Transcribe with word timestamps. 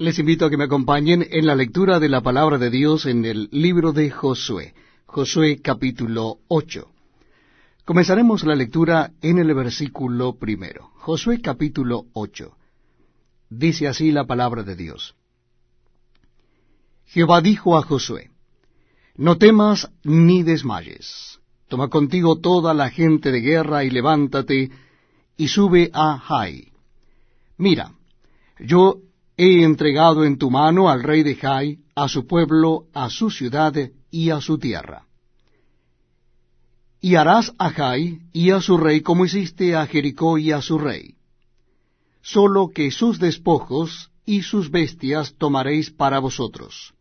Les 0.00 0.18
invito 0.18 0.46
a 0.46 0.50
que 0.50 0.56
me 0.56 0.64
acompañen 0.64 1.26
en 1.30 1.44
la 1.44 1.54
lectura 1.54 2.00
de 2.00 2.08
la 2.08 2.22
palabra 2.22 2.56
de 2.56 2.70
Dios 2.70 3.04
en 3.04 3.26
el 3.26 3.50
libro 3.52 3.92
de 3.92 4.10
Josué, 4.10 4.72
Josué 5.04 5.60
capítulo 5.60 6.38
8. 6.48 6.88
Comenzaremos 7.84 8.44
la 8.44 8.54
lectura 8.54 9.12
en 9.20 9.38
el 9.38 9.52
versículo 9.52 10.38
primero. 10.38 10.88
Josué 10.94 11.42
capítulo 11.42 12.06
8. 12.14 12.50
Dice 13.50 13.88
así 13.88 14.10
la 14.10 14.24
palabra 14.24 14.62
de 14.62 14.74
Dios. 14.74 15.16
Jehová 17.04 17.42
dijo 17.42 17.76
a 17.76 17.82
Josué, 17.82 18.30
No 19.16 19.36
temas 19.36 19.90
ni 20.02 20.42
desmayes. 20.42 21.40
Toma 21.68 21.88
contigo 21.88 22.38
toda 22.38 22.72
la 22.72 22.88
gente 22.88 23.30
de 23.30 23.42
guerra 23.42 23.84
y 23.84 23.90
levántate 23.90 24.70
y 25.36 25.48
sube 25.48 25.90
a 25.92 26.16
Jai. 26.16 26.72
Mira, 27.58 27.92
yo 28.58 29.02
he 29.42 29.62
entregado 29.64 30.26
en 30.26 30.36
tu 30.36 30.50
mano 30.50 30.90
al 30.90 31.02
rey 31.02 31.22
de 31.22 31.34
Jai, 31.34 31.78
a 31.94 32.08
su 32.08 32.26
pueblo, 32.26 32.88
a 32.92 33.08
su 33.08 33.30
ciudad 33.30 33.74
y 34.10 34.28
a 34.28 34.38
su 34.42 34.58
tierra. 34.58 35.06
Y 37.00 37.14
harás 37.14 37.50
a 37.56 37.70
Jai 37.70 38.20
y 38.34 38.50
a 38.50 38.60
su 38.60 38.76
rey 38.76 39.00
como 39.00 39.24
hiciste 39.24 39.74
a 39.74 39.86
Jericó 39.86 40.36
y 40.36 40.52
a 40.52 40.60
su 40.60 40.76
rey. 40.76 41.14
Solo 42.20 42.68
que 42.68 42.90
sus 42.90 43.18
despojos 43.18 44.10
y 44.26 44.42
sus 44.42 44.70
bestias 44.70 45.34
tomaréis 45.38 45.90
para 45.90 46.18
vosotros 46.18 46.92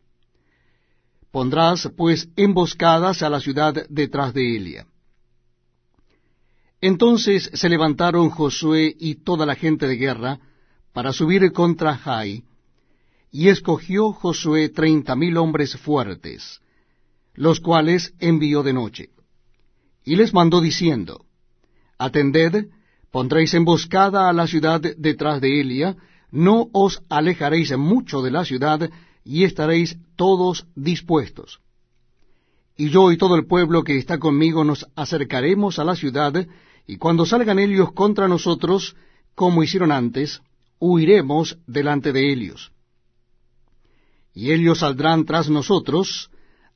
Pondrás 1.31 1.89
pues 1.97 2.29
emboscadas 2.37 3.21
a 3.21 3.29
la 3.29 3.41
ciudad 3.41 3.85
detrás 3.89 4.33
de 4.33 4.55
Elia. 4.55 4.87
Entonces 6.79 7.51
se 7.53 7.67
levantaron 7.67 8.29
Josué 8.29 8.95
y 8.97 9.15
toda 9.15 9.45
la 9.45 9.55
gente 9.55 9.87
de 9.87 9.97
guerra 9.97 10.39
para 10.99 11.13
subir 11.13 11.53
contra 11.53 11.95
Jai, 11.95 12.43
y 13.31 13.47
escogió 13.47 14.11
Josué 14.11 14.67
treinta 14.67 15.15
mil 15.15 15.37
hombres 15.37 15.77
fuertes, 15.77 16.59
los 17.35 17.61
cuales 17.61 18.13
envió 18.19 18.63
de 18.63 18.73
noche. 18.73 19.09
Y 20.03 20.17
les 20.17 20.33
mandó 20.33 20.59
diciendo, 20.59 21.23
Atended, 21.97 22.65
pondréis 23.11 23.53
emboscada 23.53 24.27
a 24.27 24.33
la 24.33 24.45
ciudad 24.45 24.81
detrás 24.97 25.39
de 25.39 25.61
Elia, 25.61 25.95
no 26.31 26.67
os 26.73 27.01
alejaréis 27.07 27.71
mucho 27.77 28.21
de 28.21 28.31
la 28.31 28.43
ciudad, 28.43 28.89
y 29.23 29.45
estaréis 29.45 29.95
todos 30.17 30.67
dispuestos. 30.75 31.61
Y 32.75 32.89
yo 32.89 33.09
y 33.13 33.17
todo 33.17 33.35
el 33.35 33.47
pueblo 33.47 33.85
que 33.85 33.97
está 33.97 34.19
conmigo 34.19 34.65
nos 34.65 34.85
acercaremos 34.97 35.79
a 35.79 35.85
la 35.85 35.95
ciudad, 35.95 36.45
y 36.85 36.97
cuando 36.97 37.25
salgan 37.25 37.57
ellos 37.57 37.93
contra 37.93 38.27
nosotros, 38.27 38.97
como 39.33 39.63
hicieron 39.63 39.93
antes, 39.93 40.41
huiremos 40.79 41.57
delante 41.67 42.11
de 42.11 42.31
ellos. 42.31 42.71
Y 44.33 44.51
ellos 44.51 44.79
saldrán 44.79 45.25
tras 45.25 45.49
nosotros, 45.49 46.29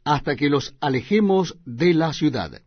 hasta 0.03 0.35
que 0.35 0.49
los 0.49 0.75
alejemos 0.81 1.55
de 1.65 1.93
la 1.93 2.13
ciudad. 2.13 2.61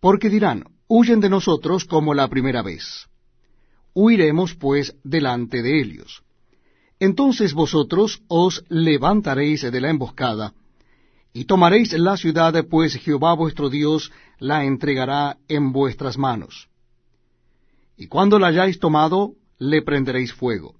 Porque 0.00 0.30
dirán, 0.30 0.64
huyen 0.86 1.20
de 1.20 1.28
nosotros 1.28 1.84
como 1.84 2.14
la 2.14 2.28
primera 2.28 2.62
vez. 2.62 3.06
Huiremos 3.94 4.54
pues 4.54 4.94
delante 5.02 5.62
de 5.62 5.80
ellos. 5.80 6.22
Entonces 7.00 7.52
vosotros 7.54 8.22
os 8.28 8.64
levantaréis 8.68 9.62
de 9.62 9.80
la 9.80 9.90
emboscada, 9.90 10.52
y 11.32 11.44
tomaréis 11.44 11.92
la 11.92 12.16
ciudad, 12.16 12.64
pues 12.68 12.94
Jehová 12.96 13.34
vuestro 13.34 13.70
Dios 13.70 14.10
la 14.38 14.64
entregará 14.64 15.36
en 15.46 15.72
vuestras 15.72 16.18
manos. 16.18 16.68
Y 17.96 18.06
cuando 18.06 18.38
la 18.38 18.48
hayáis 18.48 18.78
tomado, 18.78 19.34
le 19.58 19.82
prenderéis 19.82 20.32
fuego. 20.32 20.74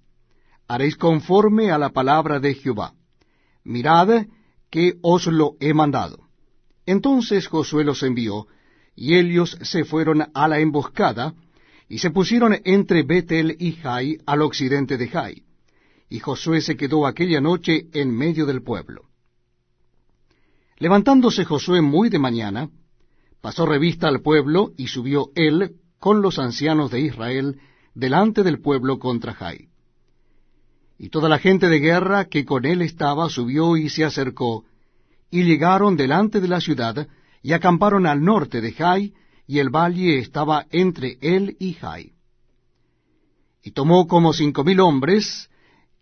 Haréis 0.66 0.96
conforme 0.96 1.70
a 1.70 1.78
la 1.78 1.90
palabra 1.90 2.40
de 2.40 2.54
Jehová. 2.54 2.94
Mirad 3.64 4.26
que 4.70 4.94
os 5.02 5.26
lo 5.26 5.56
he 5.60 5.72
mandado. 5.74 6.28
Entonces 6.86 7.48
Josué 7.48 7.84
los 7.84 8.02
envió, 8.02 8.46
y 8.94 9.14
ellos 9.16 9.58
se 9.62 9.84
fueron 9.84 10.26
a 10.34 10.48
la 10.48 10.58
emboscada, 10.58 11.34
y 11.88 11.98
se 11.98 12.10
pusieron 12.10 12.58
entre 12.64 13.02
Betel 13.02 13.56
y 13.58 13.72
Jai, 13.72 14.18
al 14.26 14.42
occidente 14.42 14.96
de 14.96 15.08
Jai 15.08 15.44
y 16.08 16.20
Josué 16.20 16.60
se 16.60 16.76
quedó 16.76 17.06
aquella 17.06 17.40
noche 17.40 17.88
en 17.92 18.10
medio 18.10 18.46
del 18.46 18.62
pueblo. 18.62 19.04
Levantándose 20.78 21.44
Josué 21.44 21.82
muy 21.82 22.08
de 22.08 22.18
mañana, 22.18 22.70
pasó 23.40 23.66
revista 23.66 24.08
al 24.08 24.20
pueblo 24.20 24.72
y 24.76 24.88
subió 24.88 25.30
él 25.34 25.76
con 25.98 26.22
los 26.22 26.38
ancianos 26.38 26.90
de 26.90 27.00
Israel 27.00 27.60
delante 27.98 28.44
del 28.44 28.60
pueblo 28.60 29.00
contra 29.00 29.34
Jai. 29.34 29.70
Y 30.98 31.08
toda 31.08 31.28
la 31.28 31.40
gente 31.40 31.68
de 31.68 31.80
guerra 31.80 32.26
que 32.26 32.44
con 32.44 32.64
él 32.64 32.80
estaba 32.80 33.28
subió 33.28 33.76
y 33.76 33.88
se 33.88 34.04
acercó, 34.04 34.64
y 35.32 35.42
llegaron 35.42 35.96
delante 35.96 36.40
de 36.40 36.46
la 36.46 36.60
ciudad, 36.60 37.08
y 37.42 37.52
acamparon 37.52 38.06
al 38.06 38.22
norte 38.22 38.60
de 38.60 38.72
Jai, 38.72 39.14
y 39.48 39.58
el 39.58 39.70
valle 39.70 40.18
estaba 40.18 40.66
entre 40.70 41.18
él 41.20 41.56
y 41.58 41.72
Jai. 41.74 42.12
Y 43.64 43.72
tomó 43.72 44.06
como 44.06 44.32
cinco 44.32 44.62
mil 44.62 44.78
hombres, 44.78 45.50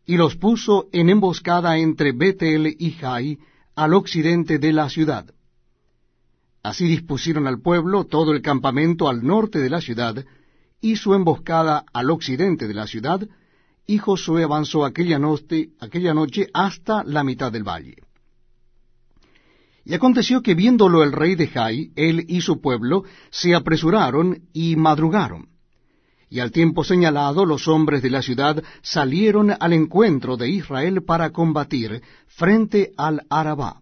y 0.04 0.18
los 0.18 0.36
puso 0.36 0.88
en 0.92 1.08
emboscada 1.08 1.78
entre 1.78 2.12
Betel 2.12 2.76
y 2.78 2.90
Jai, 2.92 3.38
al 3.74 3.94
occidente 3.94 4.58
de 4.58 4.72
la 4.74 4.90
ciudad. 4.90 5.32
Así 6.62 6.86
dispusieron 6.86 7.46
al 7.46 7.62
pueblo 7.62 8.04
todo 8.04 8.32
el 8.32 8.42
campamento 8.42 9.08
al 9.08 9.24
norte 9.24 9.60
de 9.60 9.70
la 9.70 9.80
ciudad, 9.80 10.26
y 10.81 10.97
su 10.97 11.14
emboscada 11.14 11.84
al 11.92 12.10
occidente 12.10 12.69
de 12.69 12.75
la 12.75 12.87
ciudad, 12.87 13.26
y 13.87 13.98
Josué 13.98 14.44
avanzó 14.44 14.84
aquella 14.84 15.19
noche, 15.19 15.70
aquella 15.81 16.12
noche 16.12 16.48
hasta 16.53 17.04
la 17.04 17.22
mitad 17.22 17.53
del 17.53 17.62
valle. 17.62 17.97
Y 19.84 19.94
aconteció 19.94 20.42
que 20.42 20.54
viéndolo 20.54 21.04
el 21.04 21.12
rey 21.12 21.36
de 21.36 21.47
Jai, 21.47 21.92
él 21.94 22.25
y 22.26 22.41
su 22.41 22.60
pueblo, 22.60 23.04
se 23.31 23.54
apresuraron 23.54 24.48
y 24.53 24.75
madrugaron 24.75 25.48
y 26.28 26.41
al 26.41 26.50
tiempo 26.50 26.84
señalado 26.84 27.44
los 27.44 27.69
hombres 27.69 28.03
de 28.03 28.10
la 28.10 28.22
ciudad 28.22 28.62
salieron 28.82 29.54
al 29.59 29.72
encuentro 29.72 30.36
de 30.36 30.50
Israel 30.50 31.03
para 31.04 31.31
combatir 31.31 32.03
frente 32.26 32.92
al 32.97 33.22
Arabá, 33.31 33.81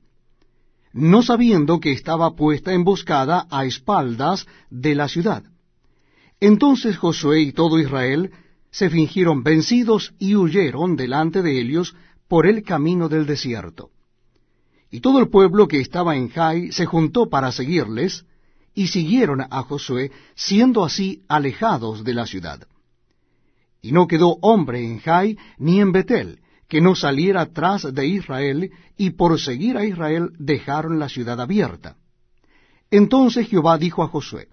no 0.93 1.23
sabiendo 1.23 1.81
que 1.81 1.93
estaba 1.93 2.37
puesta 2.37 2.73
emboscada 2.73 3.47
a 3.51 3.65
espaldas 3.65 4.47
de 4.71 4.95
la 4.95 5.09
ciudad. 5.09 5.45
Entonces 6.41 6.97
Josué 6.97 7.41
y 7.41 7.53
todo 7.53 7.79
Israel 7.79 8.31
se 8.71 8.91
fingieron 8.91 9.43
vencidos 9.43 10.15
y 10.19 10.35
huyeron 10.35 10.97
delante 10.97 11.43
de 11.43 11.61
ellos 11.61 11.95
por 12.29 12.47
el 12.47 12.63
camino 12.63 13.09
del 13.09 13.27
desierto. 13.27 13.91
Y 14.91 15.01
todo 15.01 15.19
el 15.21 15.29
pueblo 15.29 15.69
que 15.69 15.81
estaba 15.81 16.17
en 16.17 16.29
Jai 16.29 16.73
se 16.73 16.87
juntó 16.87 17.29
para 17.29 17.53
seguirles, 17.53 18.25
y 18.75 18.89
siguieron 18.89 19.41
a 19.41 19.63
Josué, 19.63 20.11
siendo 20.35 20.85
así 20.85 21.23
alejados 21.29 22.03
de 22.03 22.15
la 22.15 22.27
ciudad. 22.27 22.67
Y 23.81 23.93
no 23.93 24.09
quedó 24.09 24.39
hombre 24.41 24.85
en 24.85 24.99
Jai 24.99 25.39
ni 25.59 25.81
en 25.81 25.93
Betel, 25.93 26.41
que 26.69 26.81
no 26.81 26.97
saliera 26.97 27.47
tras 27.47 27.95
de 27.95 28.07
Israel, 28.07 28.73
y 28.97 29.11
por 29.11 29.39
seguir 29.41 29.77
a 29.77 29.85
Israel 29.85 30.31
dejaron 30.39 30.99
la 30.99 31.09
ciudad 31.09 31.41
abierta. 31.41 31.97
Entonces 32.91 33.49
Jehová 33.49 33.79
dijo 33.79 34.03
a 34.03 34.09
Josué, 34.09 34.49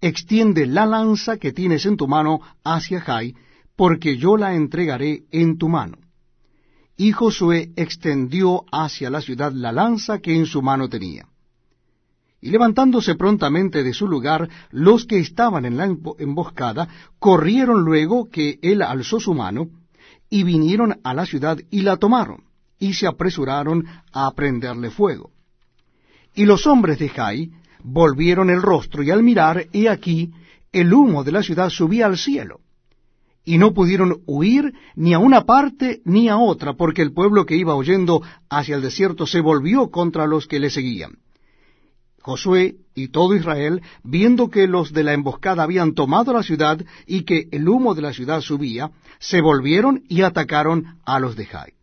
Extiende 0.00 0.66
la 0.66 0.86
lanza 0.86 1.38
que 1.38 1.52
tienes 1.52 1.86
en 1.86 1.96
tu 1.96 2.06
mano 2.06 2.40
hacia 2.62 3.00
Jai, 3.00 3.34
porque 3.76 4.16
yo 4.16 4.36
la 4.36 4.54
entregaré 4.54 5.24
en 5.30 5.58
tu 5.58 5.68
mano. 5.68 5.98
Y 6.96 7.12
Josué 7.12 7.72
extendió 7.76 8.64
hacia 8.70 9.10
la 9.10 9.20
ciudad 9.20 9.52
la 9.52 9.72
lanza 9.72 10.18
que 10.18 10.36
en 10.36 10.46
su 10.46 10.62
mano 10.62 10.88
tenía. 10.88 11.26
Y 12.40 12.50
levantándose 12.50 13.14
prontamente 13.14 13.82
de 13.82 13.94
su 13.94 14.06
lugar, 14.06 14.48
los 14.70 15.06
que 15.06 15.18
estaban 15.18 15.64
en 15.64 15.76
la 15.76 15.86
emboscada 16.18 16.88
corrieron 17.18 17.82
luego 17.82 18.28
que 18.28 18.58
él 18.62 18.82
alzó 18.82 19.18
su 19.18 19.32
mano, 19.32 19.70
y 20.28 20.42
vinieron 20.42 21.00
a 21.04 21.14
la 21.14 21.26
ciudad 21.26 21.58
y 21.70 21.82
la 21.82 21.96
tomaron, 21.96 22.44
y 22.78 22.92
se 22.92 23.06
apresuraron 23.06 23.86
a 24.12 24.30
prenderle 24.32 24.90
fuego. 24.90 25.30
Y 26.34 26.44
los 26.44 26.66
hombres 26.66 26.98
de 26.98 27.08
Jai 27.08 27.50
volvieron 27.84 28.50
el 28.50 28.62
rostro, 28.62 29.02
y 29.02 29.10
al 29.10 29.22
mirar, 29.22 29.66
he 29.72 29.88
aquí, 29.88 30.32
el 30.72 30.92
humo 30.92 31.22
de 31.22 31.32
la 31.32 31.42
ciudad 31.42 31.68
subía 31.68 32.06
al 32.06 32.18
cielo. 32.18 32.60
Y 33.44 33.58
no 33.58 33.74
pudieron 33.74 34.22
huir 34.26 34.72
ni 34.96 35.12
a 35.12 35.18
una 35.18 35.42
parte 35.42 36.00
ni 36.04 36.28
a 36.28 36.38
otra, 36.38 36.72
porque 36.72 37.02
el 37.02 37.12
pueblo 37.12 37.44
que 37.44 37.56
iba 37.56 37.76
huyendo 37.76 38.22
hacia 38.48 38.74
el 38.74 38.82
desierto 38.82 39.26
se 39.26 39.40
volvió 39.40 39.90
contra 39.90 40.26
los 40.26 40.46
que 40.46 40.58
le 40.58 40.70
seguían. 40.70 41.18
Josué 42.22 42.76
y 42.94 43.08
todo 43.08 43.36
Israel, 43.36 43.82
viendo 44.02 44.48
que 44.48 44.66
los 44.66 44.94
de 44.94 45.04
la 45.04 45.12
emboscada 45.12 45.62
habían 45.62 45.92
tomado 45.92 46.32
la 46.32 46.42
ciudad 46.42 46.82
y 47.06 47.24
que 47.24 47.48
el 47.52 47.68
humo 47.68 47.94
de 47.94 48.00
la 48.00 48.14
ciudad 48.14 48.40
subía, 48.40 48.90
se 49.18 49.42
volvieron 49.42 50.04
y 50.08 50.22
atacaron 50.22 50.96
a 51.04 51.20
los 51.20 51.36
de 51.36 51.44
Jai. 51.44 51.74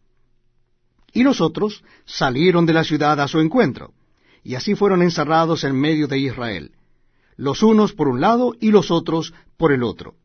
Y 1.13 1.21
los 1.21 1.41
otros 1.41 1.83
salieron 2.05 2.65
de 2.65 2.73
la 2.73 2.83
ciudad 2.83 3.19
a 3.19 3.27
su 3.27 3.39
encuentro, 3.39 3.93
y 4.43 4.55
así 4.55 4.75
fueron 4.75 5.01
encerrados 5.01 5.63
en 5.63 5.79
medio 5.79 6.07
de 6.07 6.19
Israel, 6.19 6.71
los 7.37 7.63
unos 7.63 7.93
por 7.93 8.07
un 8.07 8.21
lado 8.21 8.53
y 8.59 8.71
los 8.71 8.91
otros 8.91 9.33
por 9.57 9.71
el 9.71 9.83
otro. 9.83 10.15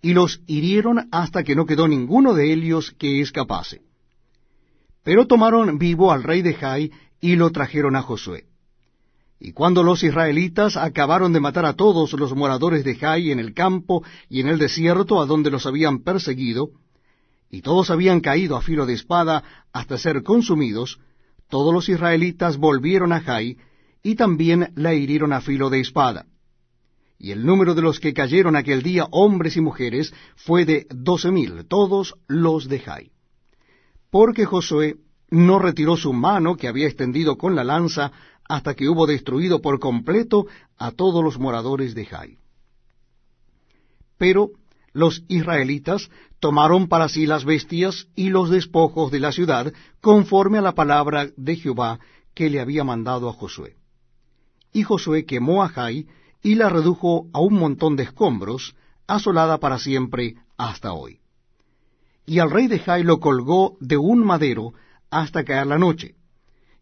y 0.00 0.14
los 0.14 0.40
hirieron 0.46 1.08
hasta 1.10 1.42
que 1.42 1.56
no 1.56 1.66
quedó 1.66 1.88
ninguno 1.88 2.34
de 2.34 2.52
ellos 2.52 2.94
que 2.98 3.20
escapase. 3.20 3.82
Pero 5.02 5.26
tomaron 5.26 5.78
vivo 5.78 6.12
al 6.12 6.22
rey 6.22 6.42
de 6.42 6.54
Jai 6.54 6.92
y 7.20 7.36
lo 7.36 7.50
trajeron 7.50 7.96
a 7.96 8.02
Josué. 8.02 8.44
Y 9.40 9.52
cuando 9.52 9.82
los 9.82 10.02
israelitas 10.02 10.76
acabaron 10.76 11.32
de 11.32 11.40
matar 11.40 11.64
a 11.64 11.74
todos 11.74 12.12
los 12.12 12.34
moradores 12.34 12.84
de 12.84 12.96
Jai 12.96 13.30
en 13.30 13.38
el 13.38 13.54
campo 13.54 14.04
y 14.28 14.40
en 14.40 14.48
el 14.48 14.58
desierto 14.58 15.20
a 15.20 15.26
donde 15.26 15.50
los 15.50 15.66
habían 15.66 16.00
perseguido, 16.00 16.70
y 17.50 17.62
todos 17.62 17.90
habían 17.90 18.20
caído 18.20 18.56
a 18.56 18.62
filo 18.62 18.84
de 18.84 18.92
espada 18.94 19.42
hasta 19.72 19.96
ser 19.96 20.22
consumidos, 20.22 21.00
todos 21.48 21.72
los 21.72 21.88
israelitas 21.88 22.56
volvieron 22.56 23.12
a 23.12 23.20
Jai, 23.20 23.56
y 24.02 24.14
también 24.14 24.72
la 24.76 24.94
hirieron 24.94 25.32
a 25.32 25.40
filo 25.40 25.70
de 25.70 25.80
espada. 25.80 26.26
Y 27.18 27.32
el 27.32 27.44
número 27.44 27.74
de 27.74 27.82
los 27.82 27.98
que 27.98 28.14
cayeron 28.14 28.54
aquel 28.54 28.82
día, 28.82 29.06
hombres 29.10 29.56
y 29.56 29.60
mujeres, 29.60 30.14
fue 30.36 30.64
de 30.64 30.86
doce 30.90 31.32
mil, 31.32 31.66
todos 31.66 32.14
los 32.28 32.68
de 32.68 32.78
Jai. 32.78 33.10
Porque 34.10 34.44
Josué 34.44 34.96
no 35.30 35.58
retiró 35.58 35.96
su 35.96 36.12
mano 36.12 36.56
que 36.56 36.68
había 36.68 36.86
extendido 36.86 37.36
con 37.36 37.56
la 37.56 37.64
lanza 37.64 38.12
hasta 38.48 38.74
que 38.74 38.88
hubo 38.88 39.06
destruido 39.06 39.60
por 39.60 39.78
completo 39.78 40.46
a 40.78 40.92
todos 40.92 41.22
los 41.22 41.38
moradores 41.38 41.94
de 41.94 42.06
Jai. 42.06 42.38
Pero 44.16 44.50
los 44.98 45.22
israelitas 45.28 46.10
tomaron 46.40 46.88
para 46.88 47.08
sí 47.08 47.26
las 47.26 47.44
bestias 47.44 48.08
y 48.16 48.30
los 48.30 48.50
despojos 48.50 49.10
de 49.10 49.20
la 49.20 49.32
ciudad, 49.32 49.72
conforme 50.00 50.58
a 50.58 50.62
la 50.62 50.74
palabra 50.74 51.28
de 51.36 51.56
Jehová 51.56 52.00
que 52.34 52.50
le 52.50 52.60
había 52.60 52.84
mandado 52.84 53.28
a 53.28 53.32
Josué. 53.32 53.76
Y 54.72 54.82
Josué 54.82 55.24
quemó 55.24 55.62
a 55.62 55.68
Jai 55.68 56.06
y 56.42 56.56
la 56.56 56.68
redujo 56.68 57.28
a 57.32 57.40
un 57.40 57.54
montón 57.54 57.96
de 57.96 58.02
escombros, 58.02 58.74
asolada 59.06 59.58
para 59.58 59.78
siempre 59.78 60.34
hasta 60.56 60.92
hoy. 60.92 61.20
Y 62.26 62.40
al 62.40 62.50
rey 62.50 62.66
de 62.66 62.80
Jai 62.80 63.04
lo 63.04 63.20
colgó 63.20 63.76
de 63.80 63.96
un 63.96 64.24
madero 64.24 64.74
hasta 65.10 65.44
caer 65.44 65.68
la 65.68 65.78
noche. 65.78 66.16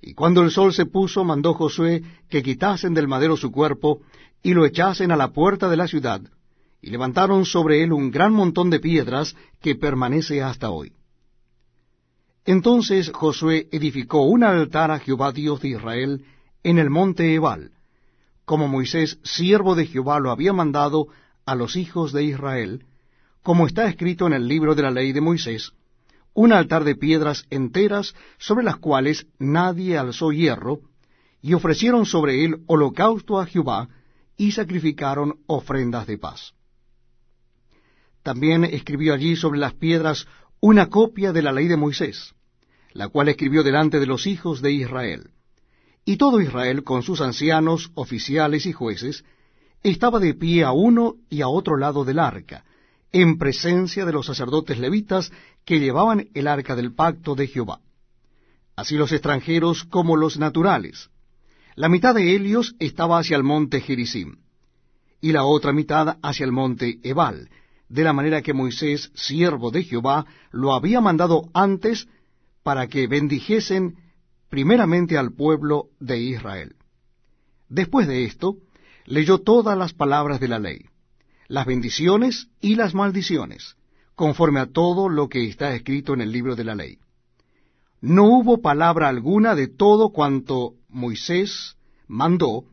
Y 0.00 0.14
cuando 0.14 0.42
el 0.42 0.50
sol 0.50 0.72
se 0.72 0.86
puso, 0.86 1.22
mandó 1.22 1.52
Josué 1.54 2.02
que 2.28 2.42
quitasen 2.42 2.94
del 2.94 3.08
madero 3.08 3.36
su 3.36 3.52
cuerpo 3.52 4.00
y 4.42 4.54
lo 4.54 4.64
echasen 4.64 5.12
a 5.12 5.16
la 5.16 5.32
puerta 5.32 5.68
de 5.68 5.76
la 5.76 5.86
ciudad, 5.86 6.22
y 6.86 6.90
levantaron 6.90 7.44
sobre 7.44 7.82
él 7.82 7.92
un 7.92 8.12
gran 8.12 8.32
montón 8.32 8.70
de 8.70 8.78
piedras 8.78 9.34
que 9.60 9.74
permanece 9.74 10.40
hasta 10.40 10.70
hoy. 10.70 10.92
Entonces 12.44 13.10
Josué 13.12 13.68
edificó 13.72 14.22
un 14.22 14.44
altar 14.44 14.92
a 14.92 15.00
Jehová 15.00 15.32
Dios 15.32 15.60
de 15.60 15.70
Israel 15.70 16.24
en 16.62 16.78
el 16.78 16.88
monte 16.88 17.34
Ebal, 17.34 17.72
como 18.44 18.68
Moisés, 18.68 19.18
siervo 19.24 19.74
de 19.74 19.86
Jehová, 19.86 20.20
lo 20.20 20.30
había 20.30 20.52
mandado 20.52 21.08
a 21.44 21.56
los 21.56 21.74
hijos 21.74 22.12
de 22.12 22.22
Israel, 22.22 22.84
como 23.42 23.66
está 23.66 23.88
escrito 23.88 24.28
en 24.28 24.34
el 24.34 24.46
libro 24.46 24.76
de 24.76 24.82
la 24.82 24.92
ley 24.92 25.12
de 25.12 25.20
Moisés, 25.20 25.72
un 26.34 26.52
altar 26.52 26.84
de 26.84 26.94
piedras 26.94 27.46
enteras 27.50 28.14
sobre 28.38 28.64
las 28.64 28.76
cuales 28.76 29.26
nadie 29.40 29.98
alzó 29.98 30.30
hierro, 30.30 30.82
y 31.42 31.54
ofrecieron 31.54 32.06
sobre 32.06 32.44
él 32.44 32.62
holocausto 32.68 33.40
a 33.40 33.46
Jehová, 33.46 33.88
y 34.36 34.52
sacrificaron 34.52 35.40
ofrendas 35.48 36.06
de 36.06 36.18
paz. 36.18 36.55
También 38.26 38.64
escribió 38.64 39.14
allí 39.14 39.36
sobre 39.36 39.60
las 39.60 39.74
piedras 39.74 40.26
una 40.58 40.86
copia 40.88 41.32
de 41.32 41.42
la 41.42 41.52
ley 41.52 41.68
de 41.68 41.76
Moisés, 41.76 42.34
la 42.92 43.06
cual 43.06 43.28
escribió 43.28 43.62
delante 43.62 44.00
de 44.00 44.06
los 44.06 44.26
hijos 44.26 44.60
de 44.60 44.72
Israel. 44.72 45.30
Y 46.04 46.16
todo 46.16 46.40
Israel, 46.40 46.82
con 46.82 47.04
sus 47.04 47.20
ancianos, 47.20 47.92
oficiales 47.94 48.66
y 48.66 48.72
jueces, 48.72 49.22
estaba 49.84 50.18
de 50.18 50.34
pie 50.34 50.64
a 50.64 50.72
uno 50.72 51.14
y 51.30 51.40
a 51.42 51.46
otro 51.46 51.76
lado 51.76 52.04
del 52.04 52.18
arca, 52.18 52.64
en 53.12 53.38
presencia 53.38 54.04
de 54.04 54.12
los 54.12 54.26
sacerdotes 54.26 54.80
levitas 54.80 55.30
que 55.64 55.78
llevaban 55.78 56.26
el 56.34 56.48
arca 56.48 56.74
del 56.74 56.92
pacto 56.92 57.36
de 57.36 57.46
Jehová. 57.46 57.78
Así 58.74 58.96
los 58.96 59.12
extranjeros 59.12 59.84
como 59.84 60.16
los 60.16 60.36
naturales. 60.36 61.10
La 61.76 61.88
mitad 61.88 62.12
de 62.12 62.34
Helios 62.34 62.74
estaba 62.80 63.20
hacia 63.20 63.36
el 63.36 63.44
monte 63.44 63.80
Gerizim, 63.80 64.38
y 65.20 65.30
la 65.30 65.44
otra 65.44 65.72
mitad 65.72 66.18
hacia 66.22 66.44
el 66.44 66.50
monte 66.50 66.98
Ebal, 67.04 67.48
de 67.88 68.04
la 68.04 68.12
manera 68.12 68.42
que 68.42 68.52
Moisés, 68.52 69.10
siervo 69.14 69.70
de 69.70 69.84
Jehová, 69.84 70.26
lo 70.50 70.72
había 70.72 71.00
mandado 71.00 71.48
antes 71.54 72.08
para 72.62 72.88
que 72.88 73.06
bendijesen 73.06 73.96
primeramente 74.48 75.16
al 75.16 75.32
pueblo 75.32 75.90
de 76.00 76.18
Israel. 76.18 76.76
Después 77.68 78.06
de 78.06 78.24
esto, 78.24 78.56
leyó 79.04 79.38
todas 79.38 79.76
las 79.76 79.92
palabras 79.92 80.40
de 80.40 80.48
la 80.48 80.58
ley 80.58 80.86
las 81.48 81.66
bendiciones 81.66 82.48
y 82.60 82.74
las 82.74 82.94
maldiciones, 82.94 83.76
conforme 84.14 84.60
a 84.60 84.66
todo 84.66 85.08
lo 85.08 85.28
que 85.28 85.46
está 85.46 85.74
escrito 85.74 86.14
en 86.14 86.20
el 86.20 86.32
libro 86.32 86.56
de 86.56 86.64
la 86.64 86.74
ley. 86.74 86.98
No 88.00 88.24
hubo 88.24 88.60
palabra 88.60 89.08
alguna 89.08 89.54
de 89.54 89.68
todo 89.68 90.10
cuanto 90.10 90.74
Moisés 90.88 91.76
mandó 92.06 92.64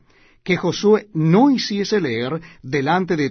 que 0.42 0.56
Josué 0.56 1.08
no 1.14 1.50
hiciese 1.50 2.00
leer 2.00 2.40
delante 2.62 3.16
de 3.16 3.22